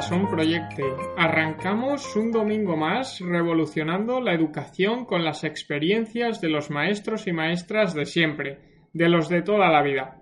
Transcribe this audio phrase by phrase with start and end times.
[0.00, 0.84] Son Proyecte.
[1.16, 7.94] Arrancamos un domingo más revolucionando la educación con las experiencias de los maestros y maestras
[7.94, 8.58] de siempre,
[8.92, 10.20] de los de toda la vida.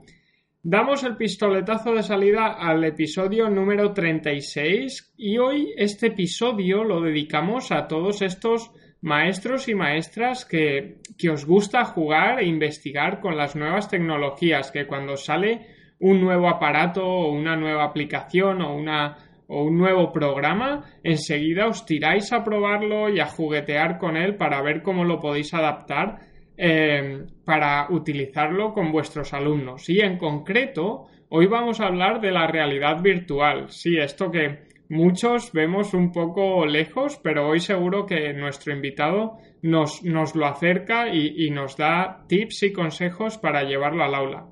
[0.62, 7.70] Damos el pistoletazo de salida al episodio número 36 y hoy este episodio lo dedicamos
[7.70, 8.72] a todos estos
[9.02, 14.86] maestros y maestras que, que os gusta jugar e investigar con las nuevas tecnologías, que
[14.86, 15.66] cuando sale
[15.98, 19.16] un nuevo aparato o una nueva aplicación o una
[19.48, 24.62] o un nuevo programa, enseguida os tiráis a probarlo y a juguetear con él para
[24.62, 26.20] ver cómo lo podéis adaptar
[26.58, 29.88] eh, para utilizarlo con vuestros alumnos.
[29.88, 33.68] Y en concreto, hoy vamos a hablar de la realidad virtual.
[33.68, 40.02] Sí, esto que muchos vemos un poco lejos, pero hoy seguro que nuestro invitado nos,
[40.02, 44.46] nos lo acerca y, y nos da tips y consejos para llevarlo al aula.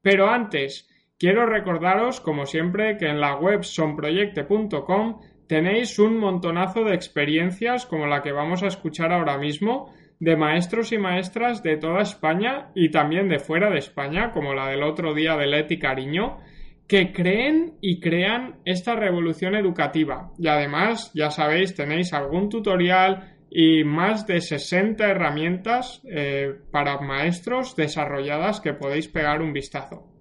[0.00, 0.88] Pero antes,
[1.22, 8.08] quiero recordaros, como siempre, que en la web sonproyecte.com tenéis un montonazo de experiencias como
[8.08, 12.90] la que vamos a escuchar ahora mismo de maestros y maestras de toda España y
[12.90, 16.38] también de fuera de España, como la del otro día de Leti Cariño,
[16.88, 20.32] que creen y crean esta revolución educativa.
[20.40, 27.76] Y además, ya sabéis, tenéis algún tutorial y más de 60 herramientas eh, para maestros
[27.76, 30.11] desarrolladas que podéis pegar un vistazo.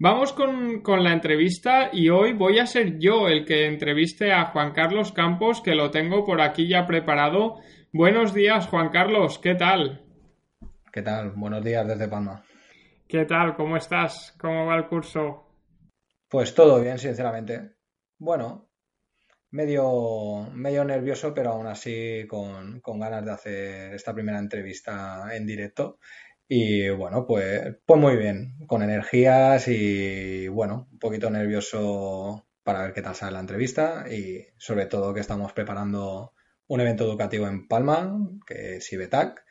[0.00, 4.44] Vamos con, con, la entrevista y hoy voy a ser yo el que entreviste a
[4.52, 7.56] Juan Carlos Campos, que lo tengo por aquí ya preparado.
[7.92, 10.06] Buenos días, Juan Carlos, ¿qué tal?
[10.92, 11.32] ¿Qué tal?
[11.32, 12.44] Buenos días desde Palma.
[13.08, 13.56] ¿Qué tal?
[13.56, 14.36] ¿Cómo estás?
[14.40, 15.48] ¿Cómo va el curso?
[16.28, 17.72] Pues todo bien, sinceramente.
[18.18, 18.68] Bueno,
[19.50, 25.44] medio, medio nervioso, pero aún así con, con ganas de hacer esta primera entrevista en
[25.44, 25.98] directo.
[26.48, 32.94] Y bueno, pues, pues muy bien, con energías y bueno, un poquito nervioso para ver
[32.94, 36.32] qué tal sale la entrevista y sobre todo que estamos preparando
[36.66, 39.44] un evento educativo en Palma, que es IBETAC.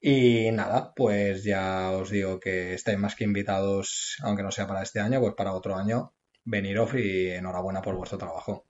[0.00, 4.82] Y nada, pues ya os digo que estáis más que invitados, aunque no sea para
[4.82, 6.14] este año, pues para otro año,
[6.44, 8.64] veniros y enhorabuena por vuestro trabajo.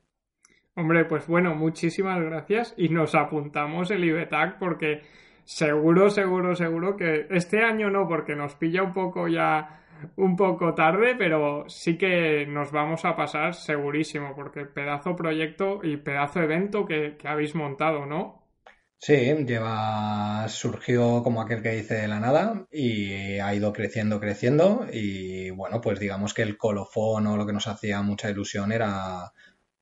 [0.75, 5.03] Hombre, pues bueno, muchísimas gracias y nos apuntamos el IBETAC porque
[5.51, 9.81] seguro, seguro, seguro que este año no, porque nos pilla un poco ya
[10.17, 15.97] un poco tarde, pero sí que nos vamos a pasar segurísimo, porque pedazo proyecto y
[15.97, 18.47] pedazo evento que, habéis montado, ¿no?
[18.97, 24.87] Sí, lleva, surgió como aquel que dice de la nada y ha ido creciendo, creciendo
[24.93, 29.33] y bueno, pues digamos que el colofón o lo que nos hacía mucha ilusión era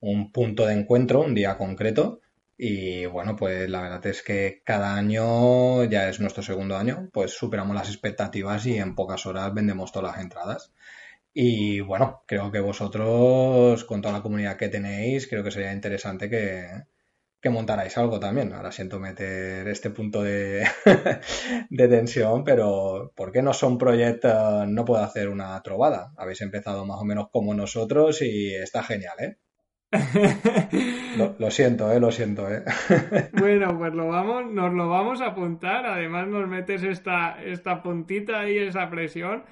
[0.01, 2.21] un punto de encuentro, un día concreto
[2.59, 7.33] y bueno, pues la verdad es que cada año, ya es nuestro segundo año, pues
[7.33, 10.73] superamos las expectativas y en pocas horas vendemos todas las entradas.
[11.35, 16.29] Y bueno, creo que vosotros, con toda la comunidad que tenéis, creo que sería interesante
[16.31, 16.69] que,
[17.41, 18.53] que montarais algo también.
[18.53, 20.67] Ahora siento meter este punto de,
[21.71, 24.69] de tensión, pero ¿por qué no son proyectos?
[24.69, 26.13] No puedo hacer una trovada.
[26.17, 29.39] Habéis empezado más o menos como nosotros y está genial, ¿eh?
[31.17, 32.63] Lo, lo, siento, eh, lo siento, eh.
[33.33, 35.87] Bueno, pues lo vamos, nos lo vamos a apuntar.
[35.87, 39.45] Además, nos metes esta, esta puntita ahí, esa presión.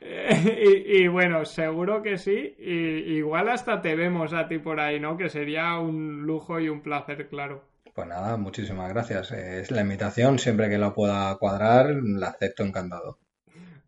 [0.00, 2.54] y, y, bueno, seguro que sí.
[2.58, 5.16] Y, igual hasta te vemos a ti por ahí, ¿no?
[5.16, 7.64] Que sería un lujo y un placer, claro.
[7.94, 9.30] Pues nada, muchísimas gracias.
[9.32, 13.18] Es la invitación, siempre que lo pueda cuadrar, la acepto encantado.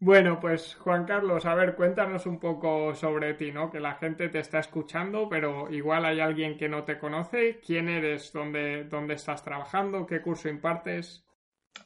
[0.07, 3.71] Bueno, pues Juan Carlos, a ver, cuéntanos un poco sobre ti, ¿no?
[3.71, 7.59] Que la gente te está escuchando, pero igual hay alguien que no te conoce.
[7.67, 8.31] ¿Quién eres?
[8.31, 10.07] ¿Dónde, dónde estás trabajando?
[10.07, 11.25] ¿Qué curso impartes?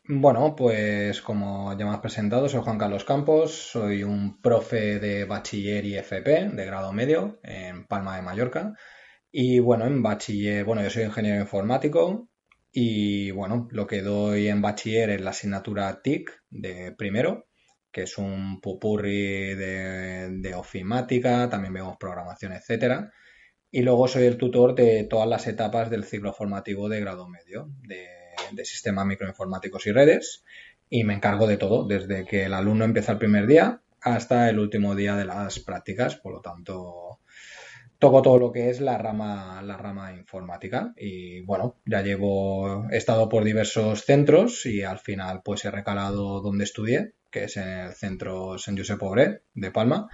[0.09, 5.25] Bueno, pues como ya me has presentado, soy Juan Carlos Campos, soy un profe de
[5.25, 8.75] bachiller y FP de grado medio en Palma de Mallorca.
[9.31, 12.29] Y bueno, en bachiller, bueno, yo soy ingeniero informático
[12.73, 17.48] y bueno, lo que doy en bachiller es la asignatura TIC de primero
[17.99, 23.11] que es un pupurri de, de ofimática, también vemos programación, etcétera.
[23.73, 27.71] Y luego soy el tutor de todas las etapas del ciclo formativo de grado medio,
[27.89, 30.45] de, sistemas microinformáticos y redes,
[30.89, 34.61] y me encargo de todo, desde que el alumno empieza el primer día hasta el
[34.61, 37.19] último día de las prácticas, por lo tanto,
[37.99, 40.95] toco todo lo que es la rama, la rama informática.
[40.97, 46.41] Y bueno, ya llevo, he estado por diversos centros y al final pues he recalado
[46.41, 50.09] donde estudié, que es en el centro San Josep Pobre de Palma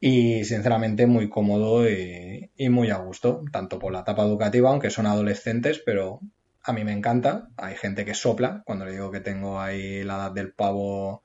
[0.00, 5.06] y sinceramente muy cómodo y, muy a gusto, tanto por la etapa educativa, aunque son
[5.06, 6.20] adolescentes, pero
[6.62, 7.48] a mí me encanta.
[7.56, 11.24] Hay gente que sopla cuando le digo que tengo ahí la edad del pavo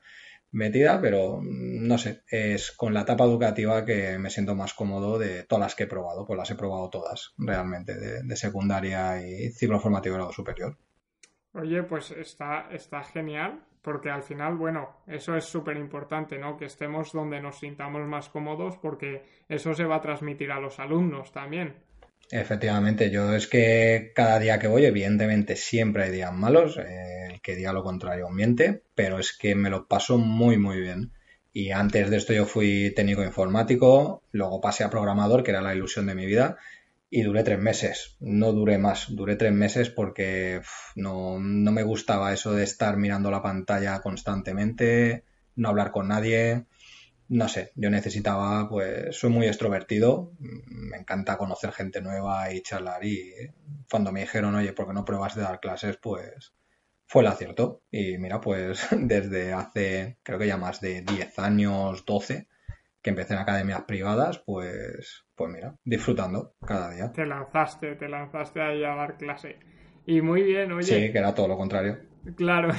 [0.52, 5.20] metida, pero mm, no sé, es con la etapa educativa que me siento más cómodo
[5.20, 9.52] de todas las que he probado, pues las he probado todas realmente, de, secundaria y
[9.52, 10.78] ciclo formativo grado superior.
[11.54, 16.58] Oye, pues está, está genial, porque al final, bueno, eso es súper importante, ¿no?
[16.58, 20.80] Que estemos donde nos sintamos más cómodos, porque eso se va a transmitir a los
[20.80, 21.76] alumnos también.
[22.32, 27.42] Efectivamente, yo es que cada día que voy, evidentemente siempre hay días malos, eh, el
[27.42, 31.12] que diga lo contrario miente, pero es que me lo paso muy muy bien.
[31.52, 35.76] Y antes de esto yo fui técnico informático, luego pasé a programador, que era la
[35.76, 36.58] ilusión de mi vida,
[37.16, 40.62] y duré tres meses, no duré más, duré tres meses porque
[40.96, 45.24] no, no me gustaba eso de estar mirando la pantalla constantemente,
[45.56, 46.66] no hablar con nadie,
[47.30, 53.06] no sé, yo necesitaba, pues soy muy extrovertido, me encanta conocer gente nueva y charlar
[53.06, 53.32] y
[53.92, 55.98] cuando me dijeron, oye, ¿por qué no pruebas de dar clases?
[55.98, 56.56] Pues
[57.06, 57.84] fue el acierto.
[57.92, 62.48] Y mira, pues desde hace creo que ya más de 10 años, 12,
[63.04, 67.12] que empecé en academias privadas, pues, pues mira, disfrutando cada día.
[67.12, 69.58] Te lanzaste, te lanzaste ahí a dar clase.
[70.06, 70.84] Y muy bien, oye.
[70.84, 72.00] Sí, que era todo lo contrario.
[72.36, 72.70] Claro.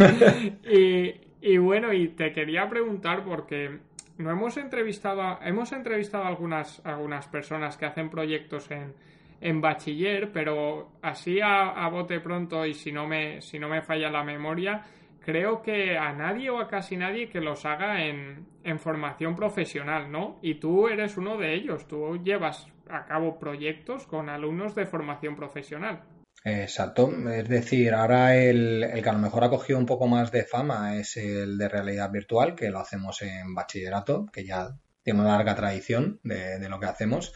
[0.64, 3.80] y, y bueno, y te quería preguntar porque
[4.18, 8.94] no hemos entrevistado, hemos entrevistado a algunas, algunas personas que hacen proyectos en,
[9.40, 14.10] en bachiller, pero así a, bote pronto y si no me, si no me falla
[14.10, 14.84] la memoria,
[15.24, 18.46] creo que a nadie o a casi nadie que los haga en,
[18.78, 20.38] formación profesional, ¿no?
[20.42, 25.36] Y tú eres uno de ellos, tú llevas a cabo proyectos con alumnos de formación
[25.36, 26.02] profesional.
[26.44, 30.44] Exacto, es decir, ahora el, que a lo mejor ha cogido un poco más de
[30.44, 35.36] fama es el de realidad virtual, que lo hacemos en bachillerato, que ya tiene una
[35.36, 37.32] larga tradición de lo que hacemos.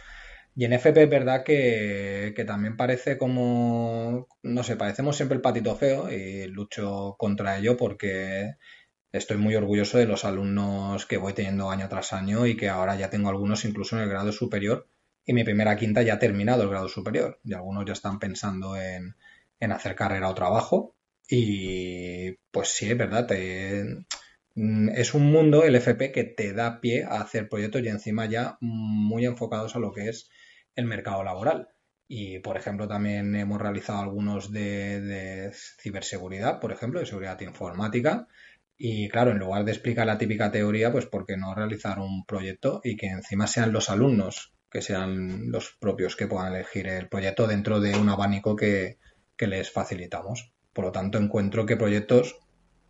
[0.58, 5.76] Y en FP es verdad que, también parece como, no sé, parecemos siempre el patito
[5.76, 8.56] feo y lucho contra ello porque
[9.12, 12.96] estoy muy orgulloso de los alumnos que voy teniendo año tras año y que ahora
[12.96, 14.88] ya tengo algunos incluso en el grado superior
[15.24, 17.38] y mi primera quinta ya ha terminado el grado superior.
[17.44, 19.14] Y algunos ya están pensando en,
[19.60, 20.96] hacer carrera o trabajo.
[21.30, 23.28] Y pues sí, es verdad,
[24.56, 28.26] mm, es un mundo, el FP, que te da pie a hacer proyectos y encima
[28.26, 30.28] ya muy enfocados a lo que es
[30.78, 31.68] el mercado laboral.
[32.06, 38.28] Y, por ejemplo, también hemos realizado algunos de, ciberseguridad, por ejemplo, de seguridad informática.
[38.78, 42.24] Y claro, en lugar de explicar la típica teoría, pues ¿por qué no realizar un
[42.24, 47.08] proyecto y que encima sean los alumnos que sean los propios que puedan elegir el
[47.08, 48.98] proyecto dentro de un abanico que,
[49.38, 50.52] les facilitamos.
[50.72, 52.38] Por lo tanto, encuentro que proyectos,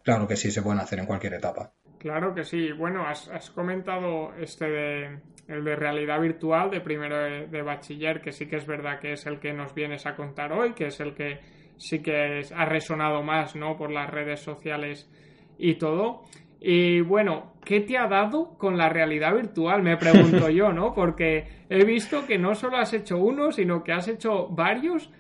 [0.03, 1.73] claro que sí, se pueden hacer en cualquier etapa.
[1.99, 2.73] Claro que sí.
[2.73, 5.19] Bueno, has, comentado este de
[5.49, 9.27] el de realidad virtual de primero de, bachiller, que sí que es verdad que es
[9.27, 11.41] el que nos vienes a contar hoy, que es el que
[11.79, 13.77] sí que ha resonado más, ¿no?
[13.77, 15.11] Por las redes sociales
[15.59, 16.25] y todo.
[16.61, 19.83] Y bueno, ¿qué te ha dado con la realidad virtual?
[19.83, 20.93] Me pregunto yo, ¿no?
[20.93, 25.11] Porque he visto que no solo has hecho uno, sino que has hecho varios.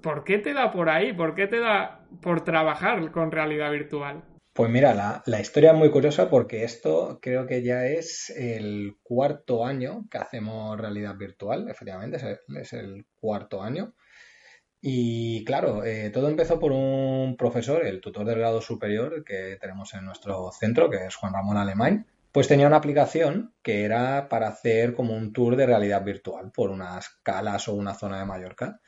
[0.00, 1.12] ¿Por qué te da por ahí?
[1.12, 4.22] ¿Por qué te da por trabajar con realidad virtual?
[4.56, 8.96] Pues mira, la, la historia es muy curiosa porque esto creo que ya es el
[9.02, 12.16] cuarto año que hacemos realidad virtual, efectivamente,
[12.58, 13.94] es el cuarto año.
[14.80, 19.92] Y claro, eh, todo empezó por un profesor, el tutor del grado superior que tenemos
[19.92, 24.48] en nuestro centro, que es Juan Ramón Alemán, pues tenía una aplicación que era para
[24.48, 28.80] hacer como un tour de realidad virtual por unas calas o una zona de Mallorca.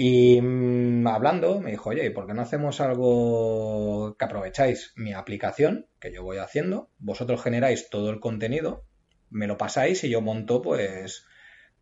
[0.00, 5.12] Y mm, hablando, me dijo, oye, ¿y por qué no hacemos algo que aprovecháis mi
[5.12, 6.88] aplicación que yo voy haciendo?
[6.98, 8.84] Vosotros generáis todo el contenido,
[9.28, 11.26] me lo pasáis y yo monto pues,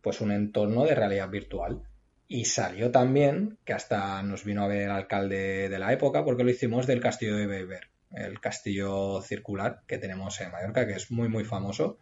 [0.01, 1.83] pues un entorno de realidad virtual.
[2.27, 6.43] Y salió también, que hasta nos vino a ver el alcalde de la época, porque
[6.43, 11.11] lo hicimos del castillo de Beber, el castillo circular que tenemos en Mallorca, que es
[11.11, 11.99] muy, muy famoso.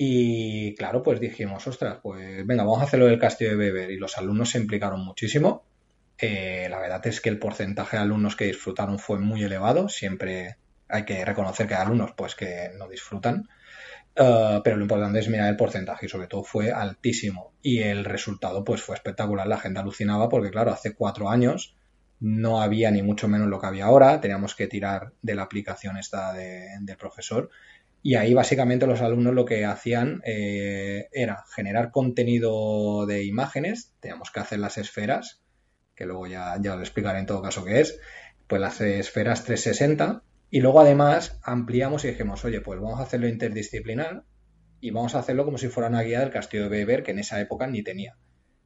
[0.00, 3.90] Y claro, pues dijimos, ostras, pues venga, vamos a hacerlo del castillo de Beber.
[3.90, 5.64] Y los alumnos se implicaron muchísimo.
[6.16, 9.88] Eh, la verdad es que el porcentaje de alumnos que disfrutaron fue muy elevado.
[9.88, 10.56] Siempre
[10.88, 13.48] hay que reconocer que hay alumnos pues que no disfrutan.
[14.14, 17.54] Eh, pero lo importante es mirar el porcentaje y sobre todo fue altísimo.
[17.60, 19.48] Y el resultado pues fue espectacular.
[19.48, 21.74] La gente alucinaba porque claro, hace cuatro años
[22.20, 24.20] no había ni mucho menos lo que había ahora.
[24.20, 27.50] Teníamos que tirar de la aplicación esta de, del profesor.
[28.02, 34.30] Y ahí básicamente los alumnos lo que hacían eh, era generar contenido de imágenes, teníamos
[34.30, 35.42] que hacer las esferas,
[35.94, 37.98] que luego ya, ya os explicaré en todo caso qué es,
[38.46, 43.28] pues las esferas 360, y luego además ampliamos y dijimos, oye, pues vamos a hacerlo
[43.28, 44.24] interdisciplinar
[44.80, 47.18] y vamos a hacerlo como si fuera una guía del castillo de Weber, que en
[47.18, 48.16] esa época ni tenía.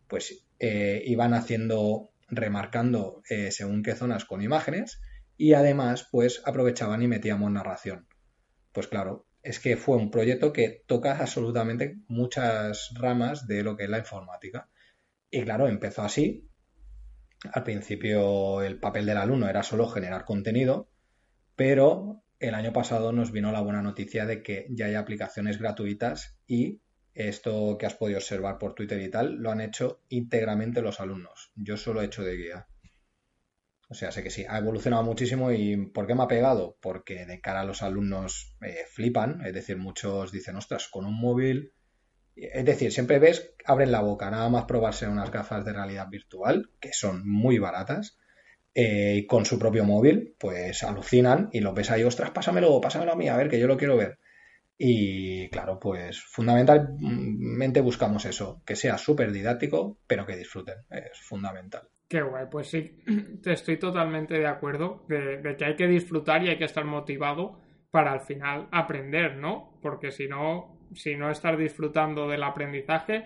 [0.09, 5.01] Pues eh, iban haciendo, remarcando eh, según qué zonas con imágenes
[5.37, 8.07] y además pues aprovechaban y metíamos narración.
[8.73, 13.85] Pues claro, es que fue un proyecto que toca absolutamente muchas ramas de lo que
[13.85, 14.71] es la informática.
[15.31, 16.49] Y claro, empezó así.
[17.52, 20.91] Al principio el papel del alumno era solo generar contenido,
[21.57, 26.38] pero el año pasado nos vino la buena noticia de que ya hay aplicaciones gratuitas
[26.47, 26.81] y
[27.14, 31.52] esto que has podido observar por Twitter y tal, lo han hecho íntegramente los alumnos.
[31.57, 32.67] Yo solo he hecho de guía.
[33.92, 36.78] O sea, sé que sí, ha evolucionado muchísimo y ¿por qué me ha pegado?
[36.80, 41.20] Porque de cara a los alumnos eh, flipan, es decir, muchos dicen, ostras, con un
[41.20, 41.75] móvil...
[42.34, 46.70] Es decir, siempre ves, abren la boca, nada más probarse unas gafas de realidad virtual,
[46.80, 48.16] que son muy baratas,
[48.75, 53.16] eh, con su propio móvil, pues alucinan y lo ves ahí, ostras, pásamelo, pásamelo a
[53.16, 54.18] mí, a ver, que yo lo quiero ver.
[54.78, 61.87] Y claro, pues fundamentalmente buscamos eso, que sea súper didáctico, pero que disfruten, es fundamental.
[62.12, 63.02] Qué guay, pues sí,
[63.42, 67.59] te estoy totalmente de acuerdo de, que hay que disfrutar y hay que estar motivado
[67.90, 69.78] para al final aprender, ¿no?
[69.81, 73.25] Porque si no, si no estás disfrutando del aprendizaje,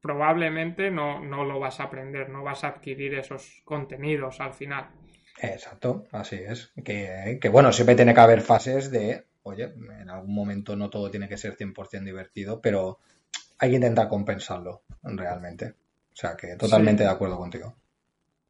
[0.00, 4.88] probablemente no, no lo vas a aprender, no vas a adquirir esos contenidos al final.
[5.42, 6.72] Exacto, así es.
[6.82, 9.64] Que, que, bueno, siempre tiene que haber fases de, oye,
[10.00, 13.00] en algún momento no todo tiene que ser 100% divertido, pero
[13.58, 15.74] hay que intentar compensarlo realmente.
[16.14, 17.83] O sea que totalmente de acuerdo contigo.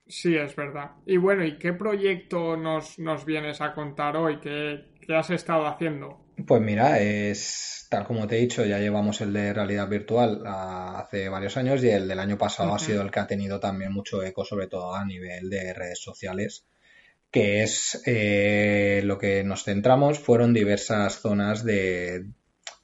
[0.06, 0.92] Sí, es verdad.
[1.06, 4.38] Y bueno, ¿y qué proyecto nos, nos vienes a contar hoy?
[4.38, 4.84] ¿Qué,
[5.14, 6.26] has estado haciendo?
[6.46, 11.28] Pues mira, es tal como te he dicho, ya llevamos el de realidad virtual hace
[11.28, 14.23] varios años y el del año pasado ha sido el que ha tenido también mucho
[14.23, 16.66] eco, sobre todo a nivel de redes sociales,
[17.30, 22.26] que es eh, lo que nos centramos, fueron diversas zonas de,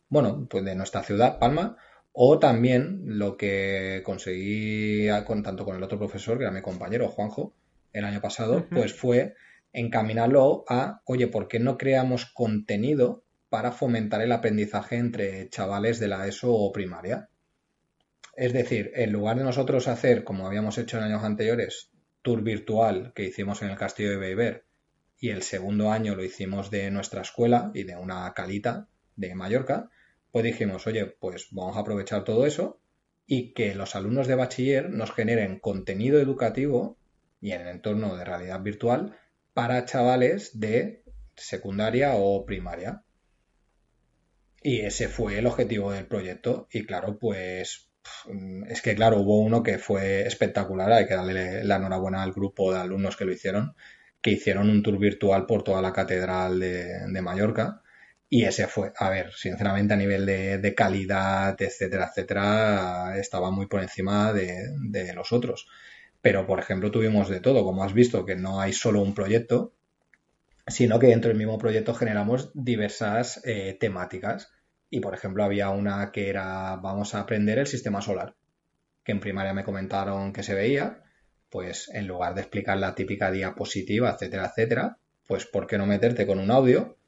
[0.09, 1.77] bueno, pues de nuestra ciudad, Palma,
[2.13, 7.09] o también lo que conseguí con, tanto con el otro profesor, que era mi compañero
[7.09, 7.55] Juanjo,
[7.93, 9.35] el año pasado, pues fue
[9.73, 16.09] encaminarlo a, oye, ¿por qué no creamos contenido para fomentar el aprendizaje entre chavales de
[16.09, 17.29] la ESO o primaria?
[18.37, 21.91] Es decir, en lugar de nosotros hacer, como habíamos hecho en años anteriores,
[22.23, 24.65] tour virtual que hicimos en el castillo de Beiber
[25.19, 29.91] y el segundo año lo hicimos de nuestra escuela y de una calita de Mallorca,
[30.33, 32.81] pues dijimos, oye, pues vamos a aprovechar todo eso
[33.27, 36.99] y que los alumnos de bachiller nos generen contenido educativo
[37.41, 39.17] y en el entorno de realidad virtual
[39.55, 41.05] para chavales de
[41.37, 43.05] secundaria o primaria.
[44.63, 46.69] Y ese fue el objetivo del proyecto.
[46.71, 47.91] Y claro, pues
[48.69, 52.73] es que claro, hubo uno que fue espectacular, hay que darle la enhorabuena al grupo
[52.73, 53.75] de alumnos que lo hicieron,
[54.21, 57.83] que hicieron un tour virtual por toda la catedral de, de Mallorca
[58.33, 63.83] y ese fue, a ver, sinceramente a nivel de, calidad, etcétera, etcétera, estaba muy por
[63.83, 65.67] encima de, los otros.
[66.23, 69.75] Pero, por ejemplo, tuvimos de todo, como has visto, que no hay solo un proyecto,
[70.69, 74.53] sino que dentro del mismo proyecto generamos diversas eh, temáticas.
[74.91, 78.37] Y, por ejemplo, había una que era, vamos a aprender el sistema solar,
[79.03, 81.03] que en primaria me comentaron que se veía,
[81.49, 86.29] pues en lugar de explicar la típica diapositiva, etcétera, etcétera, pues ¿por qué no meterte
[86.29, 87.00] con un audio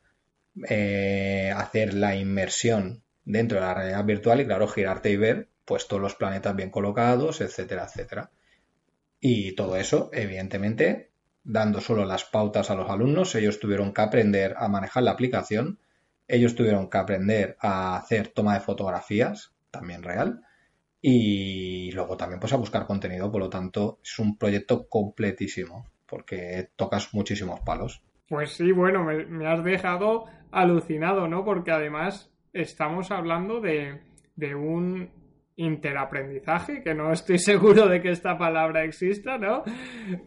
[0.69, 5.87] eh, hacer la inmersión dentro de la realidad virtual y, claro, girarte y ver pues
[5.87, 8.31] todos los planetas bien colocados, etcétera, etcétera.
[9.21, 11.13] Y todo eso, evidentemente,
[11.45, 15.79] dando solo las pautas a los alumnos, ellos tuvieron que aprender a manejar la aplicación,
[16.27, 20.43] ellos tuvieron que aprender a hacer toma de fotografías, también real,
[21.01, 26.71] y luego también pues a buscar contenido, por lo tanto es un proyecto completísimo, porque
[26.77, 28.03] tocas muchísimos palos.
[28.29, 31.45] Pues sí, bueno, me, has dejado alucinado, ¿no?
[31.45, 34.01] Porque además estamos hablando de,
[34.55, 35.11] un
[35.57, 39.65] interaprendizaje, que no estoy seguro de que esta palabra exista, ¿no?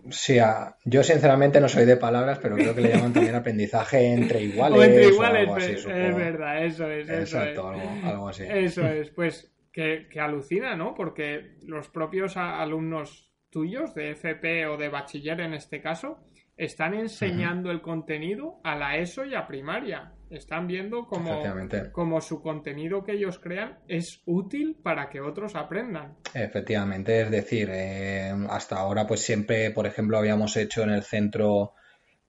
[0.10, 0.38] Sí,
[0.84, 4.77] yo sinceramente no soy de palabras, pero creo que le llaman también aprendizaje entre iguales.
[4.79, 7.10] O entre iguales, es verdad, eso es.
[7.10, 7.70] Exacto,
[8.03, 8.44] Algo, así.
[8.48, 10.94] Eso es, pues que, que alucina, ¿no?
[10.94, 16.20] Porque los propios alumnos tuyos de FP o de bachiller en este caso,
[16.58, 20.12] están enseñando el contenido a la ESO y a primaria.
[20.29, 26.17] Están viendo como, su contenido que ellos crean es útil para que otros aprendan.
[26.34, 31.74] Efectivamente, es decir, eh, hasta ahora pues siempre, por ejemplo, habíamos hecho en el centro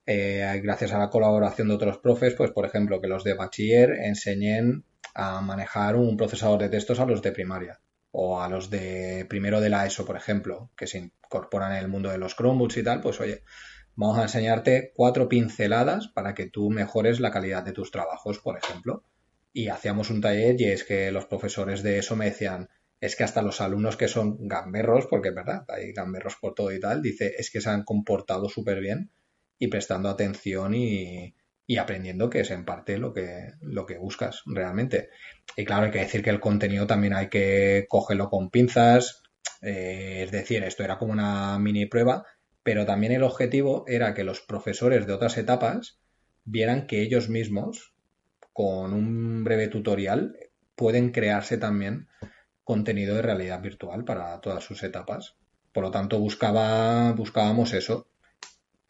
[0.05, 3.91] eh, gracias a la colaboración de otros profes, pues por ejemplo, que los de bachiller
[3.91, 7.79] enseñen a manejar un procesador de textos a los de primaria
[8.11, 11.87] o a los de primero de la ESO, por ejemplo, que se incorporan en el
[11.87, 13.43] mundo de los Chromebooks y tal, pues oye,
[13.97, 18.57] vamos a enseñarte cuatro pinceladas para que tú mejores la calidad de tus trabajos, por
[18.57, 19.03] ejemplo.
[19.51, 22.69] Y hacíamos un taller y es que los profesores de eso me decían,
[23.01, 26.71] es que hasta los alumnos que son gamberros, porque es verdad, hay gamberros por todo
[26.71, 29.09] y tal, dice, es que se han comportado súper bien
[29.57, 31.35] y prestando atención y,
[31.65, 35.09] y aprendiendo que es en parte lo que, lo que buscas realmente.
[35.55, 39.23] Y claro, hay que decir que el contenido también hay que cogerlo con pinzas,
[39.61, 42.25] eh, es decir, esto era como una mini prueba,
[42.67, 46.01] pero también el objetivo era que los profesores de otras etapas
[46.43, 47.93] vieran que ellos mismos,
[48.51, 50.35] con un breve tutorial,
[50.75, 52.09] pueden crearse también
[52.65, 55.37] contenido de realidad virtual para todas sus etapas.
[55.71, 58.09] Por lo tanto, buscaba, buscábamos eso,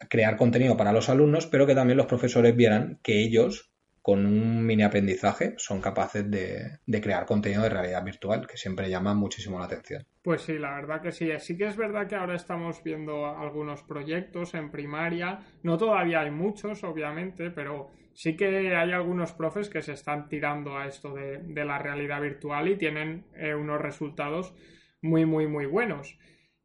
[0.08, 3.70] crear contenido para los alumnos, pero que también los profesores vieran que ellos,
[4.08, 9.12] con un mini aprendizaje, son capaces de, crear contenido de realidad virtual, que siempre llama
[9.12, 10.06] muchísimo la atención.
[10.22, 11.30] Pues sí, la verdad que sí.
[11.40, 15.40] Sí que es verdad que ahora estamos viendo algunos proyectos en primaria.
[15.62, 20.78] No todavía hay muchos, obviamente, pero sí que hay algunos profes que se están tirando
[20.78, 24.54] a esto de, la realidad virtual y tienen eh, unos resultados
[25.02, 26.18] muy, muy, muy buenos.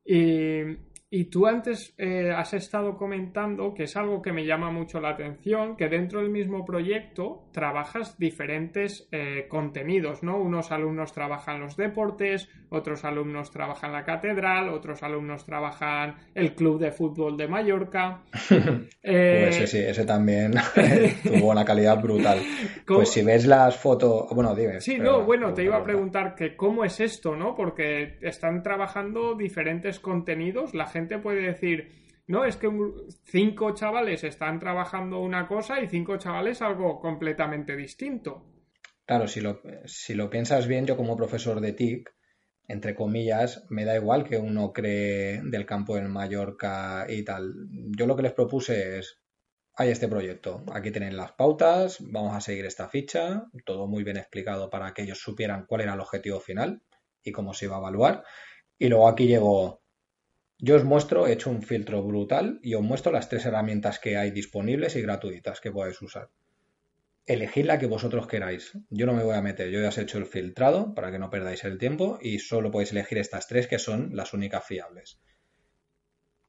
[0.05, 0.77] Y
[1.15, 5.09] y tú antes eh, has estado comentando que es algo que me llama mucho la
[5.09, 10.39] atención, que dentro del mismo proyecto trabajas diferentes eh, contenidos, ¿no?
[10.39, 16.79] Unos alumnos trabajan los deportes, otros alumnos trabajan la catedral, otros alumnos trabajan el club
[16.79, 18.23] de fútbol de Mallorca.
[19.05, 20.53] Eh, pues sí, ese también
[21.23, 22.39] tuvo una calidad brutal.
[22.87, 24.79] Pues si ves las fotos, bueno, dime.
[24.79, 27.53] Sí, no, bueno, te iba a preguntar que cómo es esto, ¿no?
[27.53, 32.69] Porque están trabajando diferentes contenidos, la gente puede decir, no, es que
[33.25, 38.45] cinco chavales están trabajando una cosa y cinco chavales algo completamente distinto.
[39.05, 42.09] Claro, si lo, si lo piensas bien, yo como profesor de TIC,
[42.67, 47.53] entre comillas, me da igual que uno cree del campo en Mallorca y tal.
[47.97, 49.19] Yo lo que les propuse es,
[49.75, 54.17] hay este proyecto, aquí tienen las pautas, vamos a seguir esta ficha, todo muy bien
[54.17, 56.81] explicado para que ellos supieran cuál era el objetivo final
[57.21, 58.23] y cómo se iba a evaluar.
[58.77, 59.82] Y luego aquí llegó,
[60.59, 64.17] yo os muestro, he hecho un filtro brutal y os muestro las tres herramientas que
[64.17, 66.29] hay disponibles y gratuitas que podéis usar.
[67.25, 68.73] Elegid la que vosotros queráis.
[68.89, 71.19] Yo no me voy a meter, yo ya os he hecho el filtrado para que
[71.19, 75.21] no perdáis el tiempo y solo podéis elegir estas tres que son las únicas fiables.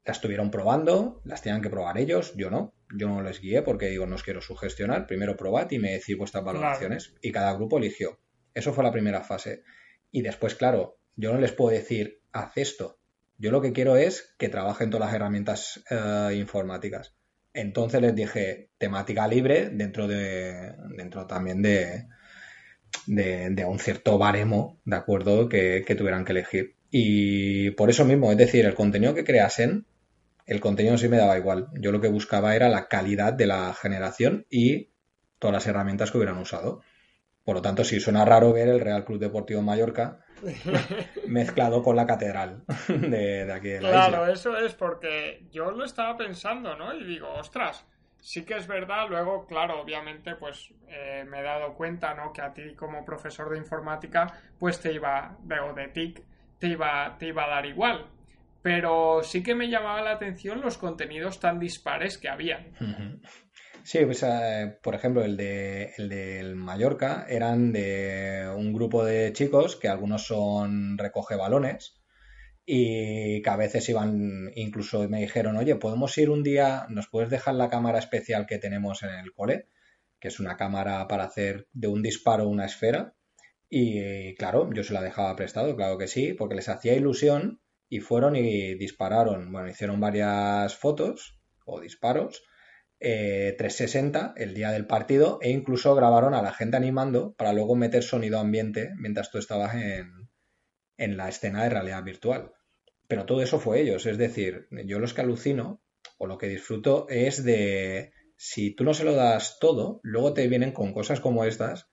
[0.04, 2.74] Las estuvieron probando, las tenían que probar ellos, yo no.
[2.94, 5.06] Yo no les guié porque digo, no os quiero sugestionar.
[5.06, 7.14] Primero probad y me decís vuestras valoraciones.
[7.22, 8.20] Y cada grupo eligió.
[8.52, 9.62] Eso fue la primera fase.
[10.10, 13.00] Y después, claro, yo no les puedo decir, haz esto,
[13.44, 17.14] yo lo que quiero es que trabajen todas las herramientas eh, informáticas.
[17.52, 22.07] Entonces les dije temática libre dentro de dentro también de,
[23.07, 25.50] de, un cierto baremo, ¿de acuerdo?
[25.50, 26.76] Que, que, tuvieran que elegir.
[26.90, 29.85] Y por eso mismo, es decir, el contenido que creasen,
[30.46, 31.68] el contenido sí me daba igual.
[31.74, 34.88] Yo lo que buscaba era la calidad de la generación y
[35.38, 36.80] todas las herramientas que hubieran usado.
[37.44, 40.18] Por lo tanto, sí suena raro ver el Real Club Deportivo Mallorca
[41.28, 46.16] mezclado con la catedral de, aquí de la Claro, eso es porque yo lo estaba
[46.16, 46.94] pensando, ¿no?
[46.94, 47.87] Y digo, ostras,
[48.18, 52.33] sí que es verdad, luego, claro, obviamente, pues eh, me he dado cuenta, ¿no?
[52.33, 54.26] Que a ti como profesor de informática,
[54.59, 56.22] pues te iba, veo de TIC,
[56.59, 58.07] te iba, te iba a dar igual.
[58.62, 62.64] Pero sí que me llamaba la atención los contenidos tan dispares que había.
[63.84, 69.32] Sí, pues, eh, por ejemplo, el de el del Mallorca eran de un grupo de
[69.34, 72.02] chicos que algunos son recoge balones
[72.64, 77.28] y que a veces iban, incluso me dijeron, oye, podemos ir un día, nos puedes
[77.30, 79.68] dejar la cámara especial que tenemos en el cole,
[80.18, 83.14] que es una cámara para hacer de un disparo una esfera.
[83.68, 88.00] Y claro, yo se la dejaba prestado, claro que sí, porque les hacía ilusión y
[88.00, 92.44] fueron y dispararon, bueno, hicieron varias fotos o disparos
[93.04, 97.76] 360 eh, el día del partido e incluso grabaron a la gente animando para luego
[97.76, 100.30] meter sonido ambiente mientras tú estabas en,
[100.96, 102.52] en la escena de realidad virtual.
[103.06, 105.82] Pero todo eso fue ellos, es decir, yo los que alucino
[106.16, 110.48] o lo que disfruto es de si tú no se lo das todo, luego te
[110.48, 111.88] vienen con cosas como estas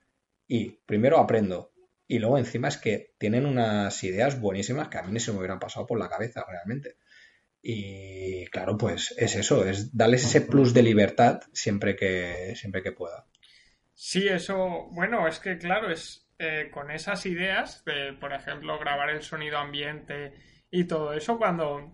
[0.48, 1.72] y primero aprendo
[2.08, 5.38] y luego encima es que tienen unas ideas buenísimas que a mí ni se me
[5.38, 6.98] hubieran pasado por la cabeza realmente.
[7.62, 12.92] Y claro, pues es eso, es darles ese plus de libertad siempre que, siempre que
[12.92, 13.28] pueda.
[13.94, 19.12] Sí, eso, bueno, es que claro, es eh, con esas ideas de, por ejemplo, grabar
[19.12, 20.34] el sonido ambiente
[20.72, 21.94] y todo eso, cuando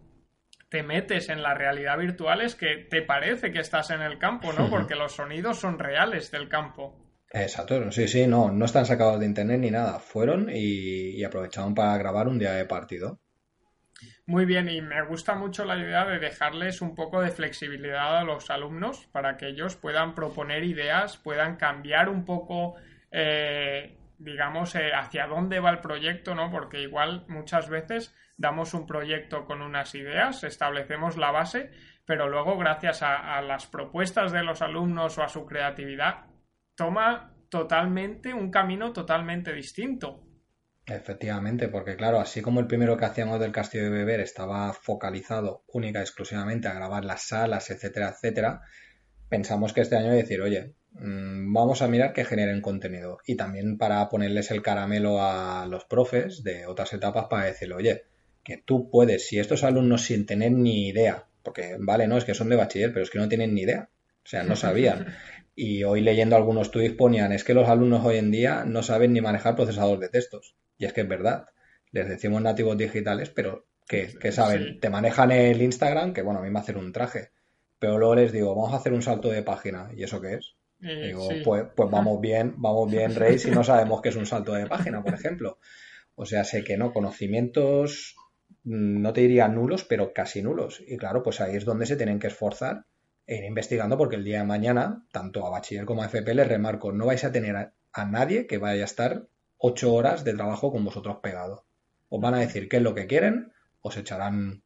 [0.70, 4.54] te metes en la realidad virtual es que te parece que estás en el campo,
[4.54, 4.70] ¿no?
[4.70, 7.08] Porque los sonidos son reales del campo.
[7.30, 10.00] Exacto, sí, sí, no, no están sacados de internet ni nada.
[10.00, 13.22] Fueron y, aprovecharon para grabar un día de partido.
[14.30, 18.26] Muy bien, y me gusta mucho la idea de dejarles un poco de flexibilidad a
[18.26, 22.76] los alumnos para que ellos puedan proponer ideas, puedan cambiar un poco,
[23.10, 26.52] eh, digamos, eh, hacia dónde va el proyecto, ¿no?
[26.52, 31.72] Porque igual muchas veces damos un proyecto con unas ideas, establecemos la base,
[32.06, 36.26] pero luego gracias a las propuestas de los alumnos o a su creatividad
[36.76, 40.27] toma totalmente un camino totalmente distinto.
[40.88, 45.64] Efectivamente, porque claro, así como el primero que hacíamos del Castillo de Beber estaba focalizado
[45.68, 48.62] única y exclusivamente a grabar las salas, etcétera, etcétera,
[49.28, 53.78] pensamos que este año decir, oye, mm, vamos a mirar que generen contenido y también
[53.78, 58.04] para ponerles el caramelo a los profes de otras etapas para decirle, oye,
[58.46, 62.34] que tú puedes, si estos alumnos sin tener ni idea, porque vale, no, es que
[62.34, 63.90] son de bachiller, pero es que no tienen ni idea,
[64.24, 65.08] o sea, no sabían.
[65.60, 69.12] Y hoy leyendo algunos tweets ponían, es que los alumnos hoy en día no saben
[69.12, 70.56] ni manejar procesador de textos.
[70.78, 71.46] Y es que es verdad.
[71.92, 76.50] Les decimos nativos digitales, pero que, saben, te manejan el Instagram, que bueno, a mí
[76.50, 77.32] me hacen un traje.
[77.80, 79.90] Pero luego les digo, vamos a hacer un salto de página.
[79.96, 80.56] ¿Y eso qué es?
[80.82, 84.26] Eh, digo, pues, pues vamos bien, vamos bien, Rey, si no sabemos qué es un
[84.26, 85.60] salto de página, por ejemplo.
[86.16, 88.16] O sea, sé que no, conocimientos,
[88.64, 90.84] mm, no te diría nulos, pero casi nulos.
[90.86, 92.86] Y claro, pues ahí es donde se tienen que esforzar
[93.26, 96.48] e ir investigando porque el día de mañana, tanto a bachiller como a FP, les
[96.48, 97.74] remarco, no vais a tener a,
[98.06, 101.66] nadie que vaya a estar ocho horas de trabajo con vosotros pegado.
[102.10, 104.64] Os van a decir qué es lo que quieren, os echarán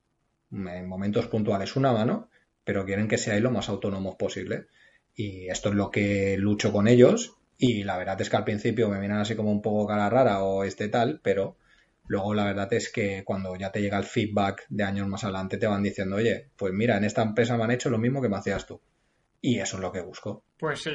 [0.51, 2.30] en momentos puntuales una mano,
[2.63, 4.67] pero quieren que seáis lo más autónomos posible.
[5.15, 7.36] Y esto es lo que lucho con ellos.
[7.58, 10.43] Y la verdad es que al principio me miran así como un poco cara rara
[10.43, 11.58] o este tal, pero
[12.12, 15.58] Luego la verdad es que cuando ya te llega el feedback de años más adelante
[15.58, 18.27] te van diciendo, oye, pues mira, en esta empresa me han hecho lo mismo que
[18.27, 18.82] me hacías tú.
[19.39, 20.43] Y eso es lo que busco.
[20.58, 20.91] Pues sí,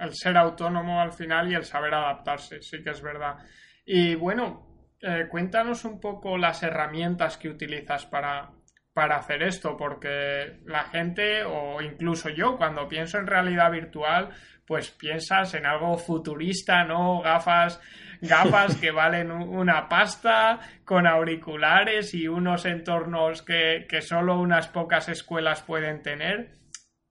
[0.00, 3.36] el ser autónomo al final y el saber adaptarse, sí que es verdad.
[3.84, 8.50] Y bueno, eh, cuéntanos un poco las herramientas que utilizas para,
[8.92, 14.30] para hacer esto, porque la gente, o incluso yo, cuando pienso en realidad virtual,
[14.66, 17.20] pues piensas en algo futurista, ¿no?
[17.20, 17.80] Gafas
[18.22, 25.62] gafas que valen una pasta, con auriculares y unos entornos que, solo unas pocas escuelas
[25.62, 26.52] pueden tener.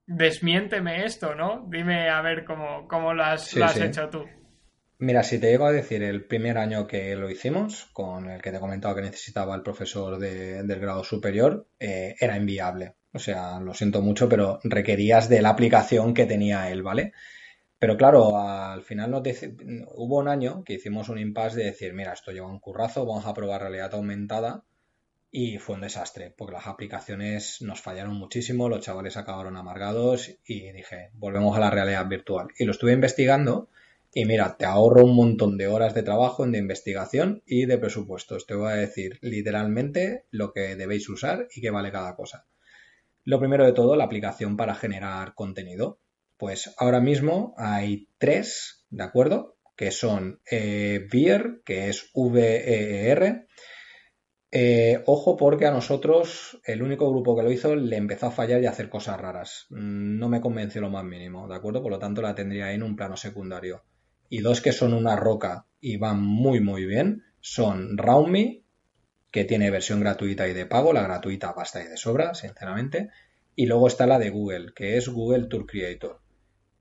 [0.06, 1.66] Desmiénteme esto, ¿no?
[1.68, 4.24] Dime a ver cómo, cómo lo has, hecho tú.
[4.98, 8.50] Mira, si te llego a decir el primer año que lo hicimos, con el que
[8.50, 12.94] te he comentado que necesitaba el profesor del grado superior, eh, era inviable.
[13.12, 17.12] O sea, lo siento mucho, pero requerías de la aplicación que tenía él, ¿vale?
[17.78, 19.26] Pero claro, al final nos
[19.96, 23.26] hubo un año que hicimos un impasse de decir, mira, esto lleva un currazo, vamos
[23.26, 24.64] a probar realidad aumentada.
[25.34, 30.70] Y fue un desastre, porque las aplicaciones nos fallaron muchísimo, los chavales acabaron amargados y
[30.72, 32.48] dije, volvemos a la realidad virtual.
[32.58, 33.70] Y lo estuve investigando
[34.14, 38.46] y mira, te ahorro un montón de horas de trabajo de investigación y de presupuestos.
[38.46, 42.44] Te voy a decir literalmente lo que debéis usar y qué vale cada cosa.
[43.24, 45.98] Lo primero de todo, la aplicación para generar contenido.
[46.36, 49.56] Pues ahora mismo hay tres, ¿de acuerdo?
[49.76, 51.08] Que son eh,
[51.64, 53.46] que es V-E-E-R.
[54.54, 58.62] Eh, ojo porque a nosotros el único grupo que lo hizo le empezó a fallar
[58.62, 59.66] y a hacer cosas raras.
[59.70, 61.82] Mm, no me convenció lo más mínimo, ¿de acuerdo?
[61.82, 63.82] Por lo tanto la tendría en un plano secundario.
[64.28, 68.62] Y dos que son una roca y van muy muy bien son Roundme,
[69.30, 73.08] que tiene versión gratuita y de pago, la gratuita basta y de sobra, sinceramente.
[73.56, 76.20] Y luego está la de Google, que es Google Tour Creator.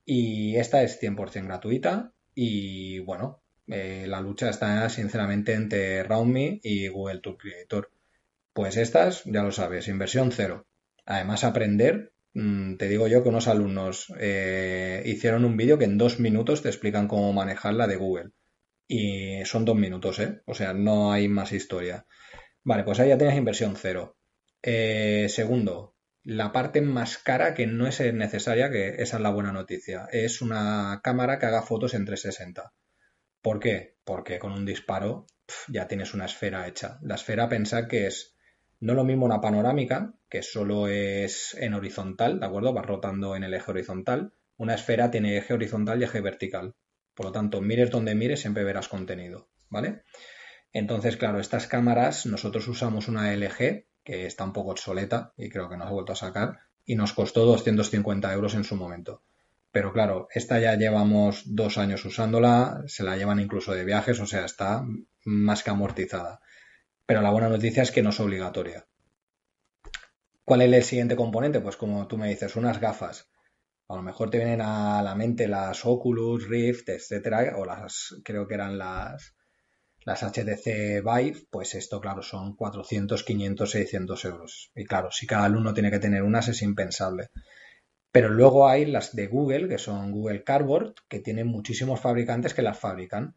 [0.06, 3.41] Y esta es 100% gratuita y bueno,
[3.72, 7.92] eh, la lucha está sinceramente entre RoundMe y Google Tour Creator.
[8.54, 10.68] Pues estas, ya lo sabes, inversión cero.
[11.06, 15.98] Además, aprender, mm, te digo yo que unos alumnos eh, hicieron un vídeo que en
[15.98, 18.32] dos minutos te explican cómo manejar la de Google.
[18.88, 20.42] Y son dos minutos, ¿eh?
[20.46, 22.06] O sea, no hay más historia.
[22.64, 24.18] Vale, pues ahí ya tienes inversión cero.
[24.64, 29.52] Eh, segundo, la parte más cara que no es necesaria, que esa es la buena
[29.52, 32.74] noticia, es una cámara que haga fotos en 360.
[33.42, 33.96] ¿Por qué?
[34.04, 35.26] Porque con un disparo
[35.68, 37.00] ya tienes una esfera hecha.
[37.02, 38.36] La esfera pensad que es
[38.80, 42.74] no lo mismo una panorámica, que solo es en horizontal, ¿de acuerdo?
[42.74, 44.34] Va rotando en el eje horizontal.
[44.58, 46.76] Una esfera tiene eje horizontal y eje vertical.
[47.14, 50.04] Por lo tanto, mires donde mires, siempre verás contenido, ¿vale?
[50.74, 55.70] Entonces, claro, estas cámaras, nosotros usamos una LG que está un poco obsoleta y creo
[55.70, 59.24] que no ha vuelto a sacar, y nos costó 250 euros en su momento.
[59.72, 64.26] Pero claro, esta ya llevamos dos años usándola, se la llevan incluso de viajes, o
[64.26, 64.86] sea, está
[65.24, 66.42] más que amortizada.
[67.06, 68.86] Pero la buena noticia es que no es obligatoria.
[70.44, 71.62] ¿Cuál es el siguiente componente?
[71.62, 73.30] Pues como tú me dices, unas gafas.
[73.88, 78.48] A lo mejor te vienen a la mente las Oculus, Rift, etcétera, o las, creo
[78.48, 79.36] que eran las,
[80.04, 84.72] las HTC Vive, pues esto, claro, son 400, 500, 600 euros.
[84.76, 87.30] Y claro, si cada alumno tiene que tener unas es impensable.
[88.12, 92.62] Pero luego hay las de Google, que son Google Cardboard, que tienen muchísimos fabricantes que
[92.62, 93.36] las fabrican.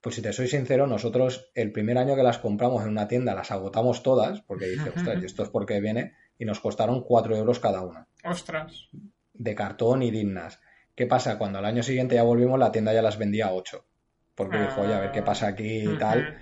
[0.00, 3.34] Pues si te soy sincero, nosotros el primer año que las compramos en una tienda
[3.34, 7.36] las agotamos todas, porque dije, ostras, y esto es porque viene, y nos costaron 4
[7.36, 8.08] euros cada una.
[8.24, 8.88] Ostras.
[9.32, 10.60] De cartón y dignas.
[10.94, 11.38] ¿Qué pasa?
[11.38, 13.86] Cuando al año siguiente ya volvimos, la tienda ya las vendía a 8.
[14.34, 16.38] Porque dijo, oye, a ver qué pasa aquí y tal.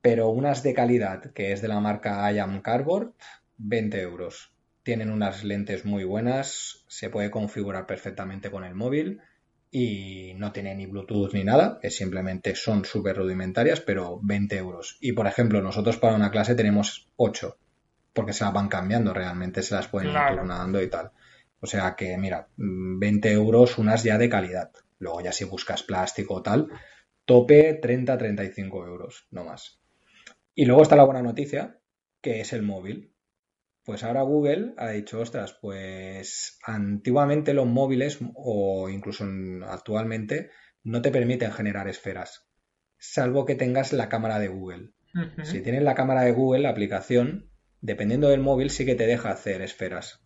[0.00, 3.12] Pero unas de calidad, que es de la marca IAM Cardboard,
[3.58, 4.53] 20 euros.
[4.84, 9.20] Tienen unas lentes muy buenas, se puede configurar perfectamente con el móvil
[9.70, 14.98] y no tiene ni Bluetooth ni nada, que simplemente son súper rudimentarias, pero 20 euros.
[15.00, 17.56] Y por ejemplo, nosotros para una clase tenemos 8,
[18.12, 21.10] porque se las van cambiando realmente, se las pueden ir turnando y tal.
[21.60, 24.70] O sea que, mira, 20 euros unas ya de calidad.
[24.98, 26.68] Luego ya si buscas plástico o tal,
[27.24, 29.80] tope 30-35 euros, no más.
[30.54, 31.78] Y luego está la buena noticia,
[32.20, 33.13] que es el móvil.
[33.84, 39.26] Pues ahora Google ha dicho, ostras, pues antiguamente los móviles o incluso
[39.68, 40.50] actualmente
[40.82, 42.48] no te permiten generar esferas,
[42.98, 44.90] salvo que tengas la cámara de Google.
[45.44, 49.30] Si tienes la cámara de Google, la aplicación, dependiendo del móvil, sí que te deja
[49.30, 50.20] hacer esferas.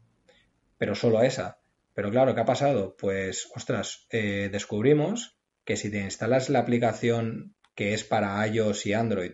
[0.78, 1.60] Pero solo esa.
[1.92, 2.96] Pero claro, ¿qué ha pasado?
[2.96, 8.94] Pues, ostras, eh, descubrimos que si te instalas la aplicación que es para iOS y
[8.94, 9.32] Android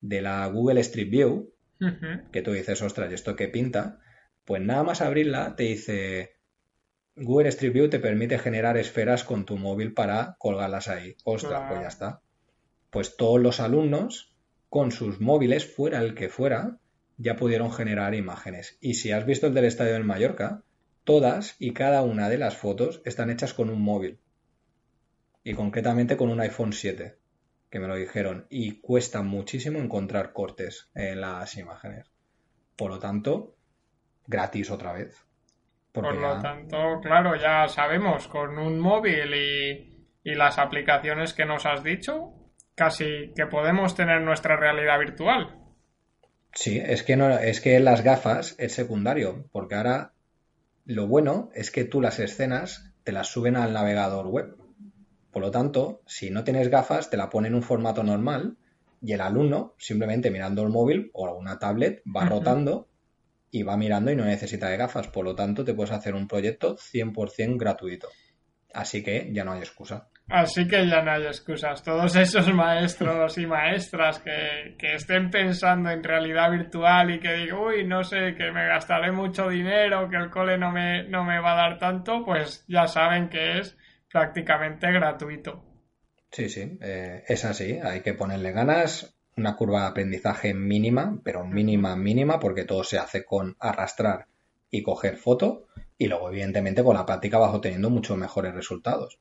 [0.00, 1.54] de la Google Street View,
[2.32, 4.00] que tú dices, ostras, ¿y esto qué pinta?
[4.44, 6.36] Pues nada más abrirla te dice,
[7.16, 11.16] Google Street View te permite generar esferas con tu móvil para colgarlas ahí.
[11.24, 12.22] Ostras, pues ya está.
[12.90, 14.34] Pues todos los alumnos,
[14.68, 16.78] con sus móviles, fuera el que fuera,
[17.16, 18.78] ya pudieron generar imágenes.
[18.80, 20.62] Y si has visto el del Estadio del Mallorca,
[21.04, 24.20] todas y cada una de las fotos están hechas con un móvil.
[25.42, 27.18] Y concretamente con un iPhone 7
[27.76, 32.10] que me lo dijeron, y cuesta muchísimo encontrar cortes en las imágenes.
[32.74, 33.54] Por lo tanto,
[34.26, 35.26] gratis otra vez.
[35.92, 41.66] Por lo tanto, claro, ya sabemos, con un móvil y, y las aplicaciones que nos
[41.66, 42.32] has dicho,
[42.74, 45.58] casi que podemos tener nuestra realidad virtual.
[46.54, 50.12] Sí, es que no, es que las gafas es secundario, porque ahora
[50.86, 54.56] lo bueno es que tú las escenas te las suben al navegador web.
[55.36, 58.56] Por lo tanto, si no tienes gafas, te la pone en un formato normal
[59.02, 62.88] y el alumno, simplemente mirando el móvil o una tablet, va rotando
[63.50, 65.08] y va mirando y no necesita de gafas.
[65.08, 68.08] Por lo tanto, te puedes hacer un proyecto 100% gratuito.
[68.72, 70.08] Así que ya no hay excusa.
[70.30, 71.82] Así que ya no hay excusas.
[71.82, 77.58] Todos esos maestros y maestras que, que, estén pensando en realidad virtual y que digan,
[77.58, 81.38] uy, no sé, que me gastaré mucho dinero, que el cole no me, no me
[81.40, 83.76] va a dar tanto, pues ya saben que es
[84.10, 85.62] prácticamente gratuito.
[86.30, 91.44] Sí, sí, eh, es así, hay que ponerle ganas, una curva de aprendizaje mínima, pero
[91.44, 94.26] mínima, mínima, porque todo se hace con arrastrar
[94.70, 95.66] y coger foto,
[95.98, 99.18] y luego evidentemente con la práctica vas obteniendo muchos mejores resultados.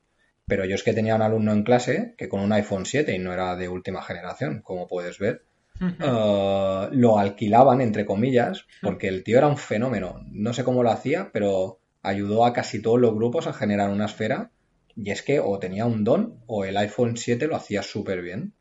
[0.47, 3.19] Pero yo es que tenía un alumno en clase que con un iPhone 7 y
[3.19, 5.43] no era de última generación, como puedes ver,
[5.81, 10.21] eh, lo alquilaban, entre comillas, porque el tío era un fenómeno.
[10.31, 14.05] No sé cómo lo hacía, pero ayudó a casi todos los grupos a generar una
[14.05, 14.51] esfera
[14.95, 18.53] y es que o tenía un don o el iPhone 7 lo hacía súper bien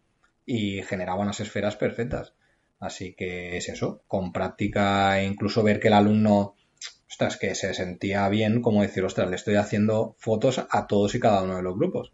[0.44, 2.35] y generaba unas esferas perfectas.
[2.81, 6.57] Así que es eso, con práctica e incluso ver que el alumno,
[7.09, 11.20] ostras, que se sentía bien, como decir, ostras, le estoy haciendo fotos a todos y
[11.20, 12.12] cada uno de los grupos.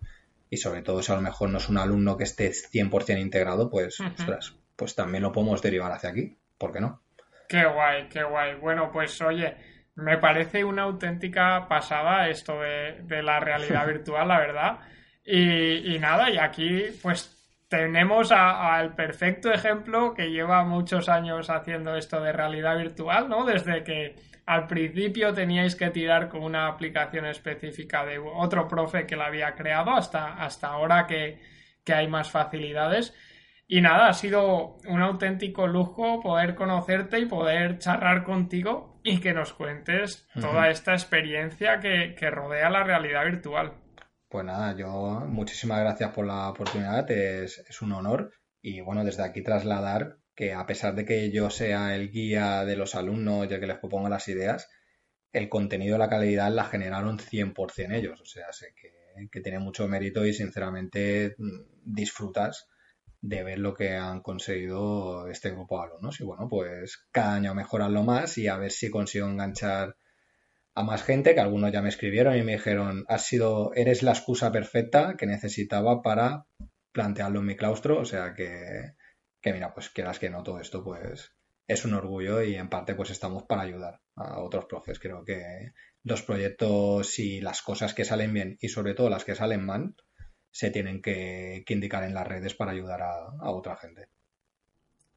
[0.48, 3.70] Y sobre todo si a lo mejor no es un alumno que esté 100% integrado,
[3.70, 6.36] pues, ostras, pues también lo podemos derivar hacia aquí.
[6.58, 7.02] ¿Por qué no?
[7.48, 8.54] Qué guay, qué guay.
[8.60, 9.56] Bueno, pues oye,
[10.00, 14.78] me parece una auténtica pasada esto de, la realidad virtual, la verdad.
[15.24, 17.36] Y, nada, y aquí pues
[17.68, 23.44] tenemos al perfecto ejemplo que lleva muchos años haciendo esto de realidad virtual, ¿no?
[23.44, 29.14] Desde que al principio teníais que tirar con una aplicación específica de otro profe que
[29.14, 31.38] la había creado hasta, hasta ahora que,
[31.84, 33.14] que hay más facilidades.
[33.68, 39.32] Y nada, ha sido un auténtico lujo poder conocerte y poder charlar contigo y que
[39.32, 43.74] nos cuentes toda esta experiencia que, rodea la realidad virtual.
[44.28, 48.32] Pues nada, yo muchísimas gracias por la oportunidad, es, es un honor.
[48.62, 52.76] Y bueno, desde aquí trasladar que a pesar de que yo sea el guía de
[52.76, 54.68] los alumnos y el que les proponga las ideas,
[55.32, 59.58] el contenido de la calidad la generaron 100% ellos, o sea, sé que, que tiene
[59.58, 62.69] mucho mérito y sinceramente mm, disfrutas
[63.22, 66.20] de ver lo que han conseguido este grupo de alumnos.
[66.20, 69.96] Y bueno, pues cada año mejorarlo más y a ver si consigo enganchar
[70.74, 74.12] a más gente, que algunos ya me escribieron y me dijeron, has sido, eres la
[74.12, 76.46] excusa perfecta que necesitaba para
[76.92, 78.92] plantearlo en mi claustro, o sea que,
[79.40, 81.32] que mira, pues quieras que no todo esto, pues
[81.66, 84.98] es un orgullo y en parte pues estamos para ayudar a otros profes.
[84.98, 89.34] Creo que los proyectos y las cosas que salen bien y sobre todo las que
[89.34, 89.94] salen mal
[90.50, 94.08] se tienen que, indicar en las redes para ayudar a, otra gente.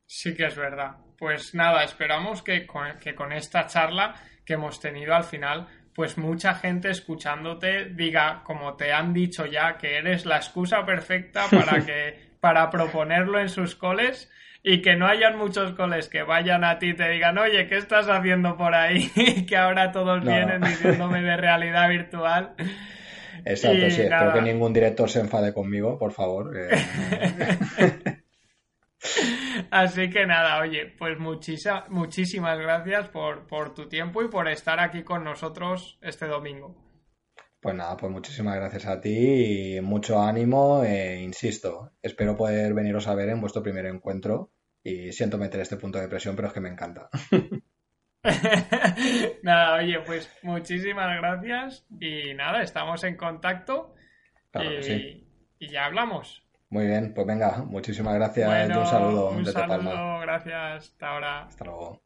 [0.05, 0.97] Sí que es verdad.
[1.17, 2.67] Pues nada, esperamos que
[3.01, 4.15] que con esta charla
[4.45, 9.77] que hemos tenido al final, pues mucha gente escuchándote diga, como te han dicho ya,
[9.77, 14.29] que eres la excusa perfecta para que para proponerlo en sus coles
[14.63, 17.77] y que no hayan muchos coles que vayan a ti y te digan, oye, ¿qué
[17.77, 19.09] estás haciendo por ahí?
[19.47, 22.55] que ahora todos vienen diciéndome de realidad virtual.
[23.45, 26.51] Exacto, sí, espero que ningún director se enfade conmigo, por favor.
[29.71, 35.03] Así que nada, oye, pues muchísimas gracias por, por tu tiempo y por estar aquí
[35.03, 36.75] con nosotros este domingo.
[37.59, 43.07] Pues nada, pues muchísimas gracias a ti y mucho ánimo e insisto, espero poder veniros
[43.07, 44.51] a ver en vuestro primer encuentro
[44.83, 47.09] y siento meter este punto de presión, pero es que me encanta.
[49.43, 53.95] nada, oye, pues muchísimas gracias y nada, estamos en contacto
[54.55, 55.25] y,
[55.59, 56.43] y, ya hablamos.
[56.69, 61.43] Muy bien, pues venga, muchísimas gracias y un saludo un saludo, gracias, hasta ahora.
[61.43, 62.01] Hasta luego.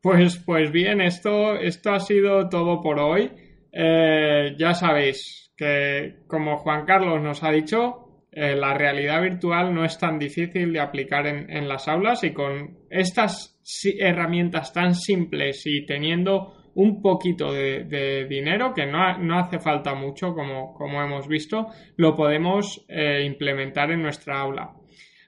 [0.00, 3.32] Pues, pues bien, esto, esto ha sido todo por hoy.
[3.72, 9.84] Eh, ya sabéis que, como Juan Carlos nos ha dicho, eh, la realidad virtual no
[9.84, 13.58] es tan difícil de aplicar en, las aulas y con estas
[13.98, 20.34] herramientas tan simples y teniendo un poquito de, dinero, que no, no, hace falta mucho,
[20.34, 24.74] como, como hemos visto, lo podemos eh, implementar en nuestra aula.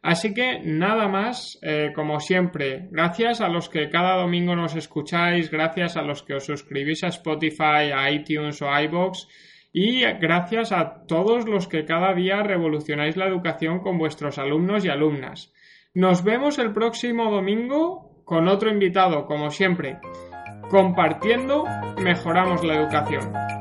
[0.03, 5.51] Así que nada más, eh, como siempre, gracias a los que cada domingo nos escucháis,
[5.51, 9.29] gracias a los que os suscribís a Spotify, a iTunes o iBox
[9.73, 14.89] y gracias a todos los que cada día revolucionáis la educación con vuestros alumnos y
[14.89, 15.53] alumnas.
[15.95, 19.99] Nos vemos el próximo domingo con otro invitado, como siempre.
[20.71, 21.65] Compartiendo,
[21.99, 23.60] mejoramos la educación.